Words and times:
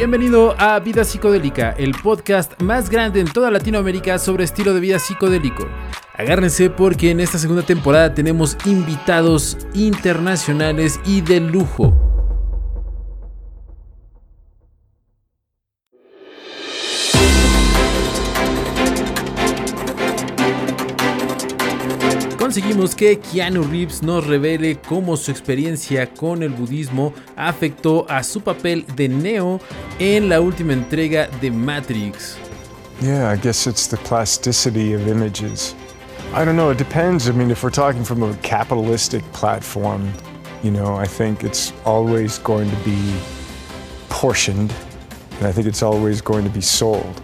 Bienvenido 0.00 0.54
a 0.58 0.80
Vida 0.80 1.04
Psicodélica, 1.04 1.72
el 1.72 1.92
podcast 1.92 2.58
más 2.62 2.88
grande 2.88 3.20
en 3.20 3.30
toda 3.30 3.50
Latinoamérica 3.50 4.18
sobre 4.18 4.44
estilo 4.44 4.72
de 4.72 4.80
vida 4.80 4.98
psicodélico. 4.98 5.68
Agárrense 6.14 6.70
porque 6.70 7.10
en 7.10 7.20
esta 7.20 7.36
segunda 7.36 7.60
temporada 7.60 8.14
tenemos 8.14 8.56
invitados 8.64 9.58
internacionales 9.74 10.98
y 11.04 11.20
de 11.20 11.40
lujo. 11.40 12.09
Conseguimos 22.50 22.96
que 22.96 23.16
Keanu 23.16 23.62
Reeves 23.62 24.02
nos 24.02 24.26
revele 24.26 24.76
cómo 24.88 25.16
su 25.16 25.30
experiencia 25.30 26.12
con 26.12 26.42
el 26.42 26.48
budismo 26.48 27.14
afectó 27.36 28.04
a 28.08 28.24
su 28.24 28.40
papel 28.40 28.84
de 28.96 29.08
Neo 29.08 29.60
en 30.00 30.28
la 30.28 30.40
última 30.40 30.72
entrega 30.72 31.28
de 31.40 31.48
Matrix. 31.48 32.36
Yeah, 33.00 33.32
I 33.32 33.36
guess 33.36 33.68
it's 33.68 33.86
the 33.86 33.98
plasticity 33.98 34.94
of 34.94 35.06
images. 35.06 35.76
I 36.34 36.44
don't 36.44 36.56
know, 36.56 36.70
it 36.70 36.78
depends. 36.78 37.28
I 37.28 37.32
mean, 37.34 37.52
if 37.52 37.62
we're 37.62 37.70
talking 37.70 38.02
from 38.02 38.24
a 38.24 38.34
capitalistic 38.42 39.22
platform, 39.32 40.12
you 40.64 40.72
know, 40.72 40.96
I 40.96 41.06
think 41.06 41.44
it's 41.44 41.72
always 41.84 42.38
going 42.38 42.68
to 42.68 42.76
be 42.84 43.14
portioned, 44.08 44.74
and 45.38 45.46
I 45.46 45.52
think 45.52 45.68
it's 45.68 45.84
always 45.84 46.20
going 46.20 46.42
to 46.42 46.50
be 46.50 46.62
sold. 46.62 47.22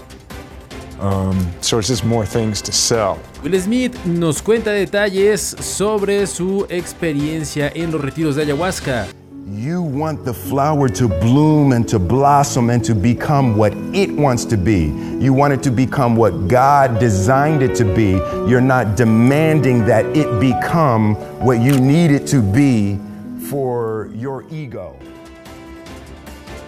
Um, 1.00 1.50
so 1.60 1.78
it's 1.78 1.88
just 1.88 2.04
more 2.04 2.24
things 2.24 2.62
to 2.62 2.72
sell. 2.72 3.18
Will 3.42 3.60
Smith 3.60 3.94
nos 4.06 4.40
cuenta 4.40 4.70
detalles 4.70 5.56
sobre 5.60 6.26
su 6.26 6.66
experiencia 6.70 7.70
en 7.74 7.92
los 7.92 8.00
retiros 8.00 8.36
de 8.36 8.42
ayahuasca. 8.42 9.06
You 9.48 9.80
want 9.80 10.24
the 10.24 10.34
flower 10.34 10.88
to 10.88 11.06
bloom 11.06 11.70
and 11.70 11.88
to 11.88 12.00
blossom 12.00 12.68
and 12.68 12.84
to 12.84 12.96
become 12.96 13.56
what 13.56 13.72
it 13.94 14.10
wants 14.10 14.44
to 14.46 14.56
be. 14.56 14.86
You 15.20 15.32
want 15.32 15.52
it 15.52 15.62
to 15.62 15.70
become 15.70 16.16
what 16.16 16.48
God 16.48 16.98
designed 16.98 17.62
it 17.62 17.76
to 17.76 17.84
be. 17.84 18.18
You're 18.50 18.60
not 18.60 18.96
demanding 18.96 19.86
that 19.86 20.04
it 20.16 20.40
become 20.40 21.14
what 21.44 21.60
you 21.60 21.78
need 21.78 22.10
it 22.10 22.26
to 22.28 22.42
be 22.42 22.98
for 23.48 24.10
your 24.14 24.44
ego. 24.50 24.98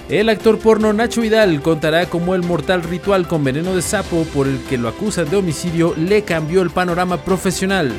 El 0.09 0.31
actor 0.31 0.59
porno 0.59 0.91
Nacho 0.95 1.21
Vidal 1.21 1.61
contará 1.61 2.07
cómo 2.09 2.35
el 2.35 2.43
mortal 2.43 2.83
ritual 2.83 3.29
con 3.29 3.45
veneno 3.45 3.77
de 3.77 3.83
sapo 3.83 4.25
por 4.33 4.47
el 4.49 4.59
que 4.65 4.79
lo 4.79 4.89
acusan 4.89 5.29
de 5.29 5.37
homicidio 5.37 5.95
le 5.99 6.23
cambió 6.23 6.63
el 6.63 6.71
panorama 6.71 7.19
profesional. 7.19 7.93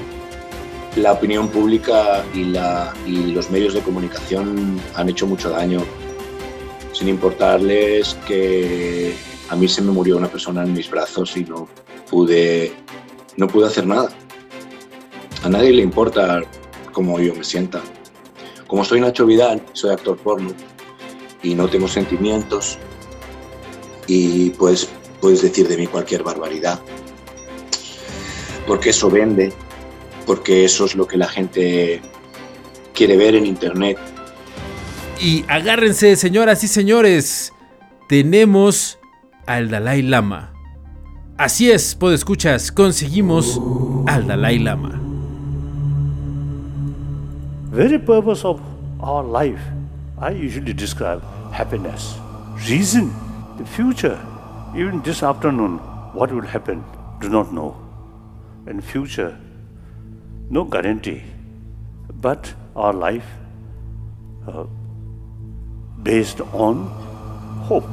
La 0.95 1.11
opinión 1.11 1.49
pública 1.49 2.25
y, 2.33 2.45
la, 2.45 2.95
y 3.05 3.31
los 3.31 3.51
medios 3.51 3.75
de 3.75 3.81
comunicación 3.81 4.81
han 4.95 5.07
hecho 5.07 5.27
mucho 5.27 5.51
daño, 5.51 5.83
sin 6.93 7.09
importarles 7.09 8.17
que 8.27 9.13
a 9.49 9.55
mí 9.55 9.67
se 9.67 9.83
me 9.83 9.91
murió 9.91 10.17
una 10.17 10.29
persona 10.29 10.63
en 10.63 10.73
mis 10.73 10.89
brazos 10.89 11.37
y 11.37 11.43
no 11.43 11.67
pude, 12.09 12.73
no 13.37 13.45
pude 13.45 13.67
hacer 13.67 13.85
nada. 13.85 14.09
A 15.43 15.49
nadie 15.49 15.73
le 15.73 15.83
importa 15.83 16.41
cómo 16.91 17.19
yo 17.19 17.35
me 17.35 17.43
sienta. 17.43 17.81
Como 18.65 18.83
soy 18.83 18.99
Nacho 18.99 19.27
Vidal, 19.27 19.61
soy 19.73 19.91
actor 19.91 20.17
porno, 20.17 20.53
y 21.41 21.55
no 21.55 21.67
tengo 21.67 21.87
sentimientos 21.87 22.77
y 24.07 24.49
pues 24.51 24.89
puedes 25.21 25.41
decir 25.41 25.67
de 25.67 25.77
mí 25.77 25.87
cualquier 25.87 26.23
barbaridad. 26.23 26.79
Porque 28.65 28.89
eso 28.89 29.09
vende, 29.09 29.53
porque 30.25 30.65
eso 30.65 30.85
es 30.85 30.95
lo 30.95 31.07
que 31.07 31.17
la 31.17 31.27
gente 31.27 32.01
quiere 32.93 33.17
ver 33.17 33.35
en 33.35 33.45
internet. 33.45 33.97
Y 35.21 35.45
agárrense, 35.47 36.15
señoras 36.15 36.63
y 36.63 36.67
señores, 36.67 37.53
tenemos 38.07 38.99
al 39.45 39.69
Dalai 39.69 40.01
Lama. 40.01 40.53
Así 41.37 41.71
es, 41.71 41.97
escuchas, 42.13 42.71
conseguimos 42.71 43.61
al 44.07 44.27
Dalai 44.27 44.59
Lama. 44.59 44.99
Very 47.71 47.99
purpose 47.99 48.45
of 48.45 48.59
our 48.99 49.23
life 49.23 49.61
I 50.21 50.31
usually 50.31 50.73
describe 50.73 51.23
happiness, 51.53 52.17
reason, 52.67 53.13
the 53.57 53.65
future. 53.65 54.19
Even 54.75 55.01
this 55.01 55.23
afternoon, 55.23 55.77
what 56.13 56.29
will 56.33 56.45
happen, 56.45 56.83
do 57.21 57.29
not 57.29 57.53
know. 57.53 57.77
And 58.67 58.83
future, 58.83 59.37
no 60.49 60.65
guarantee. 60.65 61.23
But 62.13 62.53
our 62.75 62.91
life 62.91 63.25
uh, 64.45 64.65
based 66.03 66.41
on 66.51 66.85
hope. 67.63 67.87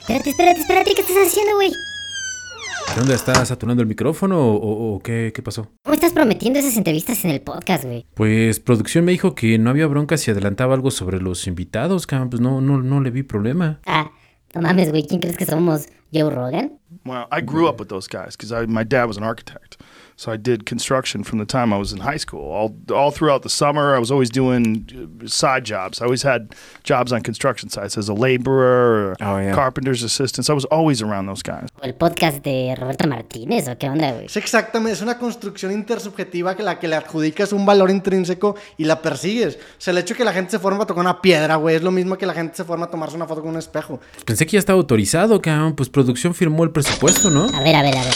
Espérate, 0.00 0.28
espérate, 0.28 0.60
espérate, 0.60 0.94
¿qué 0.94 1.00
estás 1.00 1.16
haciendo, 1.16 1.54
güey? 1.54 1.72
¿Qué 2.94 3.00
onda? 3.00 3.14
¿Estás 3.14 3.48
saturando 3.48 3.82
el 3.82 3.88
micrófono 3.88 4.38
o, 4.38 5.00
qué, 5.02 5.32
qué, 5.34 5.42
pasó? 5.42 5.70
¿Cómo 5.82 5.94
estás 5.94 6.12
prometiendo 6.12 6.58
esas 6.58 6.76
entrevistas 6.76 7.24
en 7.24 7.30
el 7.30 7.40
podcast, 7.40 7.84
güey? 7.84 8.04
Pues 8.12 8.60
producción 8.60 9.06
me 9.06 9.12
dijo 9.12 9.34
que 9.34 9.58
no 9.58 9.70
había 9.70 9.86
bronca 9.86 10.18
si 10.18 10.30
adelantaba 10.30 10.74
algo 10.74 10.90
sobre 10.90 11.18
los 11.18 11.46
invitados, 11.46 12.06
cabrón. 12.06 12.28
Pues 12.28 12.42
no, 12.42 12.60
no, 12.60 12.82
no 12.82 13.00
le 13.00 13.10
vi 13.10 13.22
problema. 13.22 13.80
Ah, 13.86 14.10
no 14.54 14.60
mames, 14.60 14.90
güey. 14.90 15.06
¿Quién 15.06 15.22
crees 15.22 15.38
que 15.38 15.46
somos? 15.46 15.86
¿Joe 16.12 16.30
Rogan? 16.30 16.78
Well, 17.04 17.26
I 17.32 17.40
grew 17.40 17.68
up 17.68 17.78
with 17.78 17.88
those 17.88 18.06
guys 18.06 18.36
because 18.36 18.68
my 18.68 18.84
dad 18.84 19.04
was 19.04 19.16
an 19.16 19.24
architect. 19.24 19.78
So 20.16 20.30
I 20.30 20.36
did 20.36 20.66
construction 20.66 21.24
from 21.24 21.38
the 21.38 21.44
time 21.44 21.72
I 21.72 21.78
was 21.78 21.92
in 21.92 22.00
high 22.00 22.18
school. 22.18 22.52
All 22.52 22.76
all 22.94 23.10
throughout 23.10 23.42
the 23.42 23.48
summer, 23.48 23.96
I 23.96 23.98
was 23.98 24.10
always 24.10 24.30
doing 24.30 24.86
uh, 24.94 25.26
side 25.26 25.64
jobs. 25.64 26.00
I 26.00 26.04
always 26.04 26.22
had 26.22 26.54
jobs 26.84 27.12
on 27.12 27.22
construction 27.22 27.70
sites 27.70 27.96
as 27.98 28.08
a 28.08 28.14
laborer 28.14 29.12
or 29.12 29.16
oh, 29.20 29.38
yeah. 29.38 29.54
carpenter's 29.54 30.02
assistant. 30.02 30.46
So 30.46 30.52
I 30.52 30.54
was 30.54 30.66
always 30.66 31.02
around 31.02 31.26
those 31.26 31.42
guys. 31.42 31.68
el 31.82 31.94
podcast 31.94 32.44
de 32.44 32.74
Roberto 32.78 33.08
Martínez 33.08 33.66
o 33.68 33.76
qué 33.76 33.88
onda, 33.88 34.12
güey? 34.12 34.26
Es 34.26 34.36
exactamente, 34.36 34.92
es 34.92 35.02
una 35.02 35.18
construcción 35.18 35.72
intersubjetiva 35.72 36.54
que 36.54 36.62
la 36.62 36.78
que 36.78 36.86
le 36.86 36.94
adjudicas 36.94 37.52
un 37.52 37.66
valor 37.66 37.90
intrínseco 37.90 38.54
y 38.76 38.84
la 38.84 39.02
persigues. 39.02 39.56
O 39.56 39.58
sea, 39.78 39.92
el 39.92 39.98
hecho 39.98 40.14
de 40.14 40.18
que 40.18 40.24
la 40.24 40.32
gente 40.32 40.52
se 40.52 40.58
forma 40.58 40.84
a 40.84 40.86
tocar 40.86 41.00
una 41.00 41.20
piedra, 41.20 41.56
güey, 41.56 41.76
es 41.76 41.82
lo 41.82 41.90
mismo 41.90 42.16
que 42.16 42.26
la 42.26 42.34
gente 42.34 42.54
se 42.54 42.64
forma 42.64 42.86
a 42.86 42.90
tomarse 42.90 43.16
una 43.16 43.26
foto 43.26 43.40
con 43.40 43.50
un 43.50 43.58
espejo. 43.58 44.00
Pensé 44.24 44.46
que 44.46 44.52
ya 44.52 44.58
estaba 44.60 44.78
autorizado, 44.78 45.40
cabrón. 45.40 45.74
Pues 45.74 45.88
producción 46.02 46.34
firmó 46.34 46.64
el 46.64 46.72
presupuesto, 46.72 47.30
¿no? 47.30 47.44
A 47.44 47.62
ver, 47.62 47.76
a 47.76 47.82
ver, 47.82 47.96
a 47.96 48.02
ver. 48.02 48.14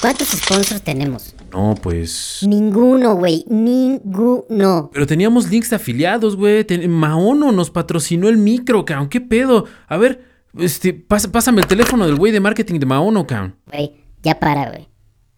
¿Cuántos 0.00 0.28
sponsors 0.28 0.80
tenemos? 0.82 1.34
No, 1.52 1.74
pues. 1.82 2.44
Ninguno, 2.46 3.16
güey. 3.16 3.44
Ninguno. 3.48 4.90
Pero 4.92 5.06
teníamos 5.06 5.50
links 5.50 5.70
de 5.70 5.76
afiliados, 5.76 6.36
güey. 6.36 6.64
Maono 6.86 7.50
nos 7.50 7.70
patrocinó 7.70 8.28
el 8.28 8.36
micro, 8.36 8.84
cabrón. 8.84 9.08
¿Qué 9.08 9.20
pedo? 9.20 9.64
A 9.88 9.96
ver, 9.96 10.24
este, 10.56 10.94
pásame 10.94 11.60
el 11.60 11.66
teléfono 11.66 12.06
del 12.06 12.14
güey 12.14 12.30
de 12.30 12.38
marketing 12.38 12.78
de 12.78 12.86
Maono, 12.86 13.26
cabrón. 13.26 13.56
Güey, 13.66 13.96
ya 14.22 14.38
para, 14.38 14.70
güey. 14.70 14.88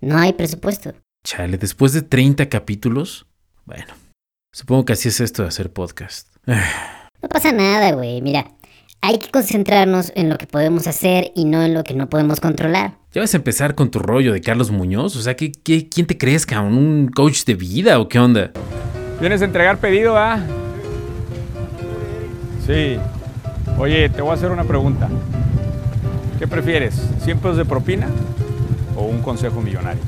No 0.03 0.19
hay 0.19 0.35
presupuesto. 0.35 0.93
Chale, 1.25 1.57
después 1.57 1.95
de 1.95 2.03
30 2.03 2.51
capítulos. 2.51 3.27
Bueno, 3.65 3.95
supongo 4.53 4.85
que 4.85 4.93
así 4.93 5.09
es 5.09 5.21
esto 5.23 5.43
de 5.43 5.49
hacer 5.49 5.73
podcast. 5.73 6.29
no 6.47 7.29
pasa 7.31 7.53
nada, 7.53 7.93
güey. 7.93 8.21
Mira, 8.21 8.59
hay 9.03 9.19
que 9.19 9.31
concentrarnos 9.31 10.13
en 10.15 10.29
lo 10.29 10.37
que 10.39 10.47
podemos 10.47 10.87
hacer 10.87 11.33
y 11.35 11.45
no 11.45 11.63
en 11.63 11.75
lo 11.75 11.85
que 11.85 11.95
no 11.95 12.09
podemos 12.09 12.41
controlar. 12.41 12.99
¿Ya 13.13 13.21
vas 13.23 13.35
a 13.35 13.39
empezar 13.39 13.75
con 13.75 13.91
tu 13.91 13.99
rollo 13.99 14.33
de 14.33 14.41
Carlos 14.41 14.71
Muñoz? 14.71 15.17
O 15.17 15.23
sea, 15.23 15.35
¿qué, 15.37 15.53
quién 15.53 16.07
te 16.07 16.17
crees, 16.17 16.47
cabrón? 16.47 16.77
¿Un 16.77 17.09
coach 17.09 17.45
de 17.45 17.55
vida 17.55 17.99
o 17.99 18.09
qué 18.09 18.19
onda? 18.19 18.53
¿Vienes 19.21 19.43
a 19.43 19.47
entregar 19.47 19.79
pedido, 19.79 20.17
ah? 20.17 20.41
Sí. 22.67 22.99
Oye, 23.79 24.09
te 24.11 24.23
voy 24.23 24.31
a 24.31 24.35
hacer 24.35 24.51
una 24.51 24.65
pregunta. 24.65 25.09
¿Qué 26.39 26.47
prefieres? 26.47 26.95
¿100 27.25 27.55
de 27.55 27.65
propina 27.65 28.09
o 28.97 29.05
un 29.05 29.23
consejo 29.23 29.61
millonario? 29.61 30.03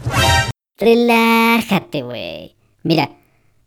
Relájate, 0.79 2.03
güey. 2.03 2.57
Mira, 2.83 3.11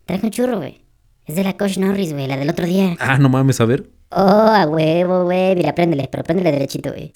traje 0.05 0.25
un 0.25 0.31
churro, 0.31 0.57
güey. 0.57 0.81
Es 1.25 1.35
de 1.35 1.43
la 1.43 1.57
Coach 1.57 1.77
Norris, 1.77 2.13
güey, 2.13 2.27
la 2.27 2.37
del 2.37 2.49
otro 2.49 2.65
día. 2.65 2.95
Ah, 2.99 3.17
no 3.17 3.29
mames, 3.29 3.59
a 3.59 3.65
ver. 3.65 3.94
Oh, 4.09 4.21
a 4.21 4.65
huevo, 4.65 5.23
güey. 5.25 5.55
Mira, 5.55 5.73
préndele, 5.73 6.07
pero 6.11 6.23
préndele 6.23 6.51
derechito, 6.51 6.91
güey. 6.91 7.13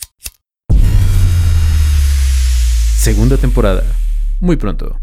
Segunda 2.98 3.38
temporada. 3.38 3.84
Muy 4.42 4.58
pronto. 4.58 4.98